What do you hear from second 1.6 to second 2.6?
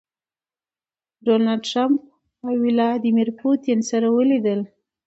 ټرمپ او